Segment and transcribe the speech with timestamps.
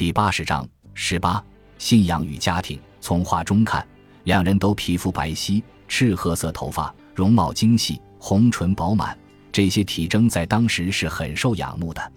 [0.00, 1.44] 第八十章十八
[1.76, 2.80] 信仰与家庭。
[3.02, 3.86] 从画中看，
[4.24, 9.14] 两人都皮肤白皙，赤褐色头发，容貌精细，红唇饱满。
[9.52, 12.12] 这些体征在当时是很受仰慕的。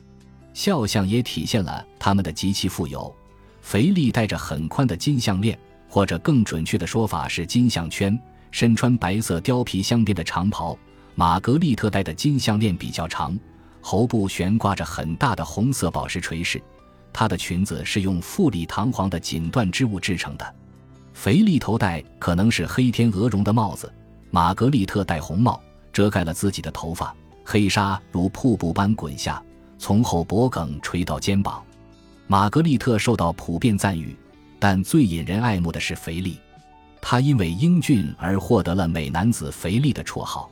[0.53, 3.13] 肖像也体现了他们的极其富有。
[3.59, 5.59] 肥力戴着很宽的金项链，
[5.89, 8.17] 或者更准确的说法是金项圈，
[8.49, 10.79] 身穿白色貂皮镶边的长袍。
[11.15, 13.37] 玛格丽特戴的金项链比较长，
[13.81, 16.63] 喉部悬挂着很大的红色宝石垂饰。
[17.13, 20.55] 她的裙子是用富丽堂皇的锦缎织物制成的。
[21.13, 23.89] 肥力头戴可能是黑天鹅绒的帽子，
[24.31, 25.61] 玛格丽特戴红帽，
[25.93, 27.15] 遮盖了自己的头发，
[27.45, 29.41] 黑纱如瀑布般滚下，
[29.77, 31.63] 从后脖梗垂到肩膀。
[32.25, 34.15] 玛格丽特受到普遍赞誉，
[34.57, 36.39] 但最引人爱慕的是肥力，
[36.99, 40.49] 他因为英俊而获得了“美男子肥力”的绰号。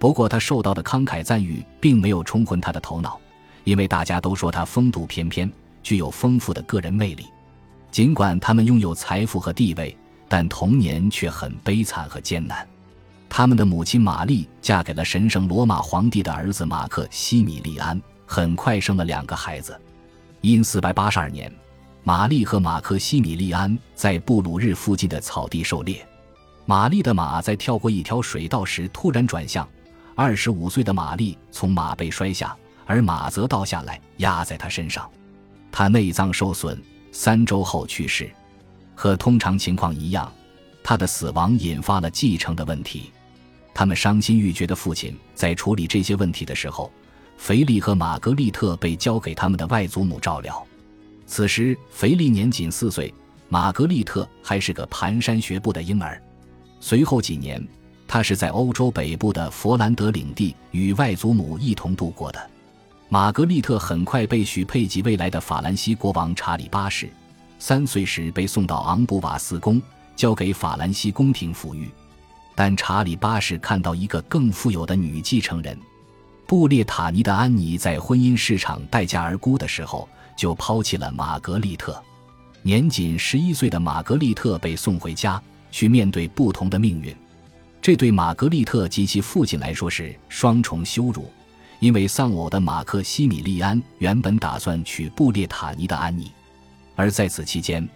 [0.00, 3.20] 不过，他受到的慷慨赞誉并没有冲昏他的头脑，
[3.62, 5.48] 因为大家都说他风度翩翩，
[5.82, 7.26] 具有丰富的个人魅力。
[7.90, 9.96] 尽管他们拥有财富和地位，
[10.28, 12.66] 但童年却很悲惨和艰难。
[13.28, 19.78] 他们的母亲玛丽嫁给了神圣罗马皇帝的儿子马克西米利安，很快生了两个孩子。
[20.40, 21.52] 因四百八十二年，
[22.02, 26.06] 玛丽和马克西米利安在布鲁日附近的草地狩猎。
[26.64, 29.68] 玛丽的马在跳过一条水道时突然转向，
[30.14, 32.56] 二十五岁的玛丽从马背摔下，
[32.86, 35.10] 而马则倒下来压在她身上。
[35.72, 38.30] 他内脏受损，三周后去世。
[38.94, 40.32] 和通常情况一样，
[40.84, 43.10] 他的死亡引发了继承的问题。
[43.74, 46.92] 他们伤心欲绝的父亲在处理这些问题的时候。
[47.38, 50.64] 腓力和玛格丽特被交给他们的外祖母照料。
[51.26, 53.12] 此时，腓力年仅四岁，
[53.48, 56.22] 玛格丽特还是个蹒跚学步的婴儿。
[56.78, 57.66] 随后几年，
[58.06, 62.50] 他是在欧洲北部的佛兰德领地与外祖母一同度过的。
[63.12, 67.10] 玛格丽特很快被许配给未来的法兰西国王查理八世，
[67.58, 69.82] 三岁时被送到昂布瓦斯宫，
[70.16, 71.90] 交给法兰西宫廷抚育。
[72.54, 75.78] 但查理八世看到一个更富有的女继承人。
[76.46, 82.02] 布列塔尼的安妮在婚姻市场待价而沽的时候，就抛弃了玛格丽特。
[82.62, 85.38] 年仅十一岁的玛格丽特被送回家，
[85.70, 87.14] 去面对不同的命运。
[87.82, 91.30] 这对玛格丽特及其父亲来说是双重羞辱，
[91.82, 96.30] 因为丧偶的马克西米利安原本打算娶布列塔尼的安妮，
[96.94, 97.86] 而在此期间，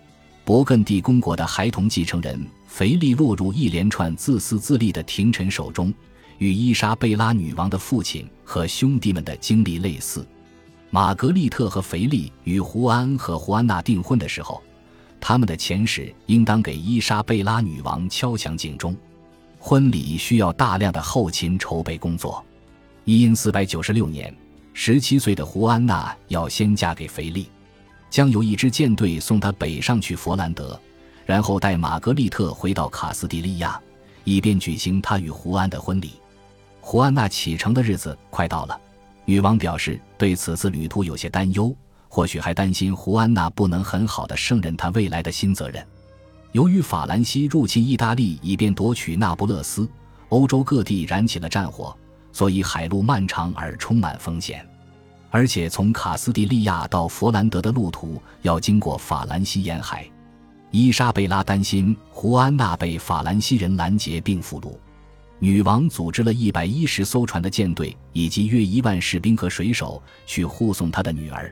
[0.45, 5.95] 勃艮第公国的孩童继承人腓力落入一连串自私自利的廷臣手中。
[6.39, 10.27] 与伊莎贝拉女王的父亲和兄弟们的经历类似，
[10.91, 14.61] 玛格丽特和腓力与胡安和胡安娜订婚的时候，
[15.21, 18.97] 他们的前世应当给伊莎贝拉女王敲响警钟。
[19.61, 22.45] 婚礼需要大量的后勤筹备工作。
[23.15, 24.35] 因四百九十六年，
[24.73, 27.49] 十七岁的胡安娜要先嫁给腓力，
[28.11, 30.77] 将有一支舰队送她北上去佛兰德，
[31.25, 33.81] 然后带玛格丽特回到卡斯蒂利亚，
[34.25, 36.15] 以便举行她与胡安的婚礼。
[36.81, 38.77] 胡安娜启程的日子快到了，
[39.25, 41.73] 女王表示对此次旅途有些担忧，
[42.09, 45.87] 或许还担心胡安娜不能很好的胜任她未来的新责任。
[46.51, 49.89] 由于法兰西入侵意大利以便夺取那不勒斯，
[50.31, 51.97] 欧洲各地燃起了战火，
[52.37, 54.63] 所以海路漫长而充满风险，
[55.31, 60.07] 而且从卡斯蒂利亚到佛兰德的路途要经过法兰西沿海。
[60.71, 64.77] 伊莎贝拉担心胡安娜被法兰西人拦截并俘虏。
[65.39, 71.51] 女王组织了一百一十艘船的舰队，以及约一万士兵和水手去护送她的女儿。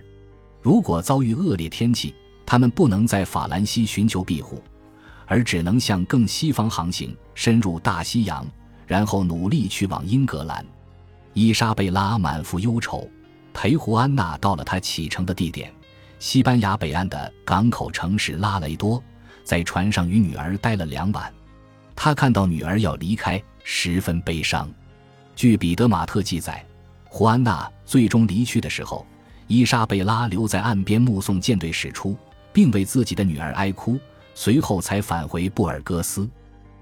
[0.61, 4.63] 如果遭遇恶劣天气，他们不能在法兰西寻求庇护，
[5.25, 8.47] 而只能向更西方航行，深入大西洋，
[8.87, 10.63] 然后努力去往英格兰。
[11.35, 13.09] 伊莎贝拉满腹忧愁，
[13.53, 15.71] 陪胡安娜到了她启程的地点——
[16.19, 19.03] 西班牙北岸的港口城市拉雷多，
[19.43, 21.33] 在船上与女儿待了两晚。
[21.97, 23.43] 他看到女儿要离开。
[23.67, 24.71] 十分悲伤。
[25.35, 26.63] 据彼得马特记载，
[27.09, 29.07] 胡安娜最终离去的时候，
[29.47, 32.15] 伊莎贝拉留在岸边目送舰队驶出，
[32.53, 33.99] 并为自己的女儿哀哭，
[34.35, 36.29] 随后才返回布尔戈斯。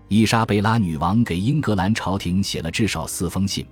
[0.08, 3.64] 伊莎贝拉女王给英格兰朝廷写了至少四封信，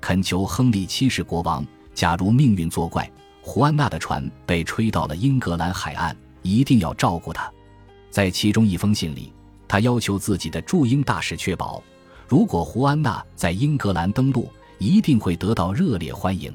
[0.00, 3.10] 恳求亨利七世国王，假如命运作怪，
[3.42, 7.50] 胡安娜的船被吹到了英格兰海岸，一定要照顾她。
[8.10, 9.32] 在其中一封信里，
[9.68, 11.82] 他要求自己的驻英大使确保。
[12.28, 14.48] 如果胡安娜在英格兰登陆，
[14.78, 16.54] 一定会得到热烈欢迎。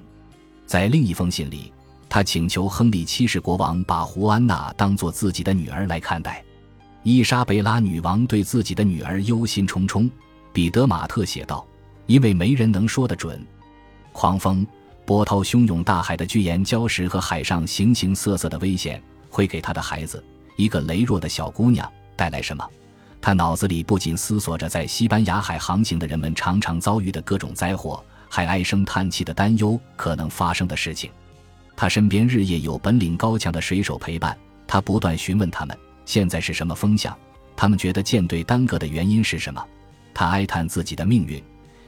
[0.65, 1.71] 在另一封信里，
[2.07, 6.43] 他请求亨利七世国王把胡安娜当作自己的女儿来看待。
[7.03, 10.09] 伊莎贝拉女王对自己的女儿忧心忡忡。
[10.53, 11.65] 彼得马特写道
[12.11, 13.41] ：“因为没人能说得准，
[14.11, 14.67] 狂风、
[15.05, 20.21] 波涛汹涌、大海的巨岩礁石和海上形形色色的危险，会给他的孩子
[20.57, 22.69] 一个羸弱的小姑娘带来什么？
[23.21, 31.09] 他脑子里不仅思索着在西班牙海航行的人们常常遭遇的各种灾祸，还唉声叹气的担忧可能发生的事情。
[31.77, 34.37] 他身边日夜有本领高强的水手陪伴，
[34.67, 37.17] 他不断询问他们现在是什么风向，
[37.55, 39.65] 他们觉得舰队耽搁的原因是什么。
[40.13, 41.41] 他哀叹自己的命运，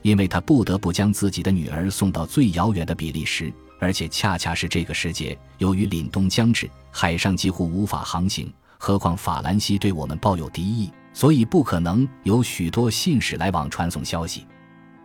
[0.03, 8.53] 因为他不得不将自己的女儿送到最遥远的比利时，而且恰恰是这个时节，由于凛冬将至，海上几乎无法航行。
[8.77, 10.91] 何况法兰西对我们抱有敌意。
[11.15, 14.47] 所以不可能有许多信使来往传送消息。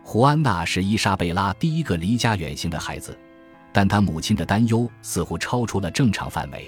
[0.03, 3.15] 胡安娜是伊莎贝拉第一个离家远行的孩子，
[3.71, 6.67] 但她母亲的担忧似乎超出了正常范围。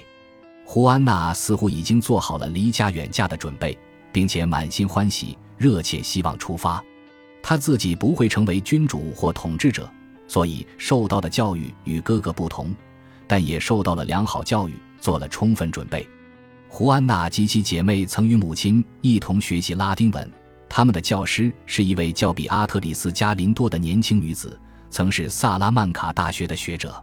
[0.64, 3.76] 胡安娜似乎已经做好了离家远嫁的准备，
[4.12, 6.80] 并且满心欢喜，热切希望出发。
[7.42, 9.90] 她自己不会成为君主或统治者，
[10.28, 12.74] 所以受到的教育与哥哥不同，
[13.26, 16.08] 但也受到了良好教育，做了充分准备。
[16.68, 20.30] 胡安娜及其姐妹曾与母亲一同学习拉丁文，
[20.68, 26.94] 他们的教师是一位叫比阿特里斯·加林多的年轻女子，曾是萨拉曼卡大学的学者。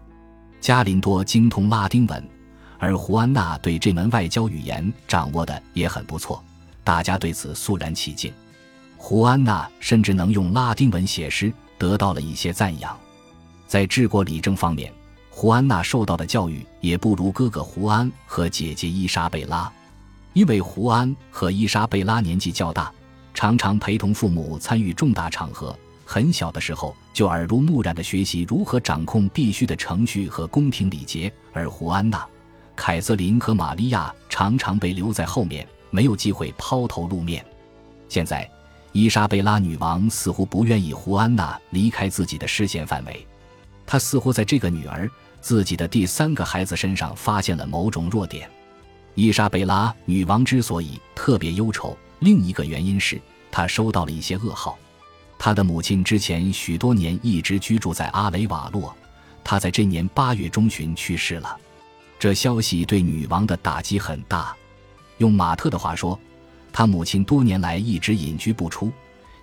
[0.60, 2.30] 加林多精通拉丁文，
[2.80, 6.44] 而胡安娜对这门外交语言掌握的也很不错，
[6.84, 8.34] 大家对此肃然起敬。
[9.02, 12.96] 胡安娜甚至能用拉丁文写诗，得到了一些赞扬。
[13.66, 14.94] 在治国理政方面。
[15.32, 19.72] 胡安娜受到的教育也不如哥哥胡安和姐姐伊莎贝拉，
[20.34, 22.92] 因为胡安和伊莎贝拉年纪较大，
[23.34, 25.74] 常常陪同父母参与重大场合。
[26.04, 32.28] 很小的时候就耳濡目染地学习如何掌控必须的程序和宫廷礼节，而胡安娜、
[32.76, 37.46] 凯瑟琳和玛利亚常常被留在后面，没有机会抛头露面。
[38.10, 38.50] 现在，
[38.92, 43.26] 伊莎贝拉女王似乎不愿意胡安娜离开自己的视线范围，
[43.86, 45.10] 她似乎在这个女儿。
[45.42, 48.50] 自己的第三个孩子身上发现了某种弱点。
[49.16, 54.78] 伊莎贝拉女王之所以特别忧愁，另一个原因是她收到了一些噩耗。
[55.38, 58.94] 她的母亲之前许多年一直居住在阿雷瓦洛，
[59.42, 61.56] 她在这年八月中旬去世了。
[62.20, 64.54] 这消息对女王的打击很大。
[65.20, 66.20] 用马特的话说，
[66.72, 68.92] 他母亲多年来一直隐居不出，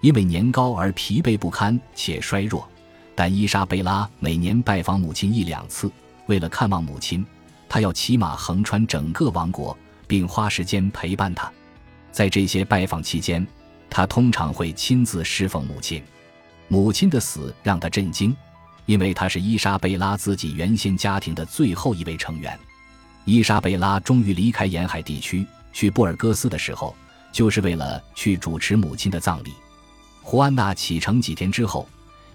[0.01, 2.67] 因为年高而疲惫不堪且衰弱。
[3.15, 5.91] 但伊莎贝拉每年拜访母亲一两次，
[6.27, 7.25] 为了看望母亲，
[7.69, 9.77] 她要骑马横穿整个王国，
[10.07, 11.51] 并花时间陪伴她。
[12.13, 13.47] 在这些拜访期间，
[13.89, 16.03] 她通常会亲自侍奉母亲。
[16.69, 18.37] 母亲的死让她震惊，
[18.85, 22.59] 因为她是伊莎贝拉自己原先家庭的最后一位成员。
[23.25, 26.95] 伊莎贝拉终于离开沿海地区去布尔戈斯的时候，
[27.33, 29.53] 就是为了去主持母亲的葬礼。
[30.23, 31.89] 胡安娜启程几天之后。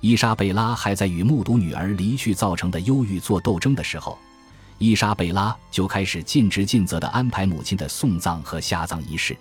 [0.04, 4.18] 伊莎贝拉还在与目睹女儿离去造成的忧郁做斗争的时候，
[4.80, 9.38] 伊莎贝拉就开始尽职尽责地安排母亲的送葬和下葬仪式。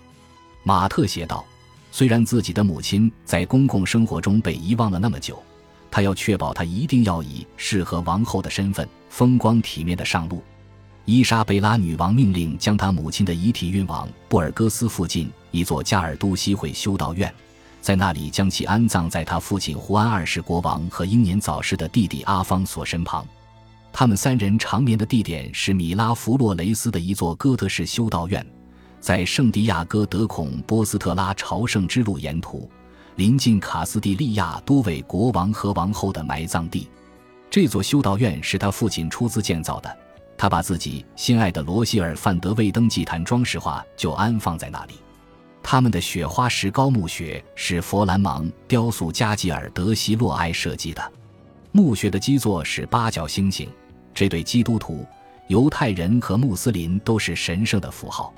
[0.61, 1.43] 马特写道
[1.91, 5.41] ：“虽然自己的母亲在公共生活中被遗忘了那么久，
[5.89, 10.43] 他要确保她一定要以适合王后的身份，风光体面的上路。”
[11.11, 17.29] 伊莎贝拉女王命令将她母亲的遗体运往布尔戈斯附近一座加尔都西会修道院。
[17.81, 23.27] 在那里将其安葬在她父亲胡安二世国王和英年早逝的弟弟阿方索身旁。
[23.91, 28.45] 他们三人长眠的地点是米拉弗洛雷斯的一座哥特式修道院，
[29.01, 32.71] 在圣地亚哥德孔波斯特拉朝圣之路沿途，
[33.17, 36.87] 临近卡斯蒂利亚多位国王和王后的埋葬地。
[37.49, 39.97] 这座修道院是他父亲出资建造的，
[40.41, 44.93] 他把自己心爱的罗希尔范德魏登祭坛装饰画就安放在那里。
[45.61, 51.11] 他们的雪花石膏墓穴是佛兰芒雕塑家吉尔德西洛埃设计的，
[51.71, 53.69] 墓穴的基座是八角星形，
[54.15, 55.05] 这对基督徒、
[55.45, 58.33] 犹太人和穆斯林都是神圣的符号。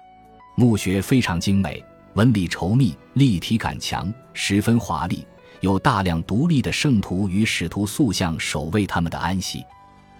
[0.58, 1.82] 墓穴非常精美，
[2.16, 5.26] 纹理稠密，立体感强，十分华丽，
[5.62, 9.64] 有大量独立的圣徒与使徒塑像守卫他们的安息。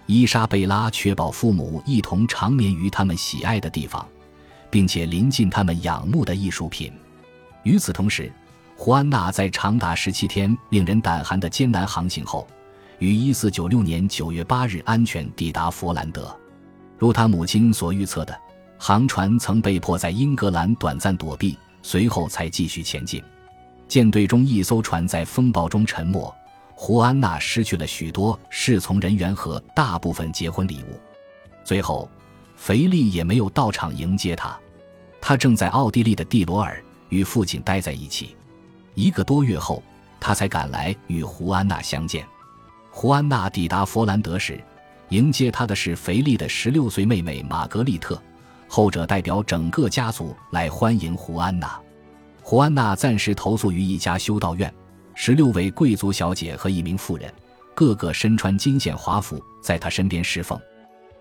[0.06, 4.06] 伊莎贝拉确保父母一同长眠于他们喜爱的地方。
[4.74, 6.92] 并且临近他们仰慕的艺术品。
[7.62, 8.32] 与此同时，
[8.74, 12.44] 胡安娜在长达十七天令人胆寒的艰难航行后，
[12.98, 16.36] 于一四九六年九月八日安全抵达佛兰德。
[16.98, 18.36] 如他母亲所预测的，
[18.76, 23.22] 航船曾被迫在英格兰短暂躲避，随后才继续前进。
[23.86, 26.34] 舰队中一艘船在风暴中沉没，
[26.74, 31.00] 胡安娜失去了许多侍从人员和大部分结婚礼物。
[31.64, 32.08] 最后，
[32.56, 34.58] 腓力也没有到场迎接他。
[35.20, 38.36] 他正在奥地利的蒂罗尔与父亲待在一起，
[38.94, 39.82] 一个多月后，
[40.20, 42.26] 他才赶来与胡安娜相见。
[42.90, 44.62] 胡安娜抵达佛兰德时，
[45.08, 48.20] 迎接他的是腓力的十六岁妹妹玛格丽特，
[48.68, 51.80] 后者代表整个家族来欢迎胡安娜。
[52.42, 54.72] 胡安娜暂时投宿于一家修道院，
[55.14, 57.32] 十六位贵族小姐和一名妇人，
[57.74, 60.60] 个个身穿金线华服，在她身边侍奉。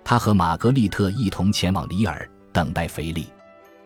[0.03, 3.27] 她和玛格丽特一同前往里尔，等待腓力。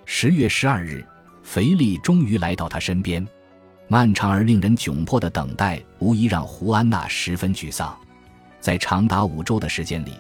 [0.06, 1.06] 十月十二日，
[1.44, 3.26] 腓力终于来到她身边。
[3.90, 7.96] 漫长而令人窘迫的等待，无疑让胡安娜十分沮丧。
[8.60, 10.14] 在长达五周的时间里，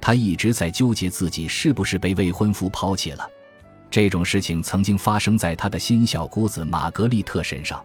[0.00, 3.28] 她一直在纠结自己是不是被未婚夫抛弃了。
[3.90, 7.84] 这种事情曾经发生在她的新小姑子玛格丽特身上。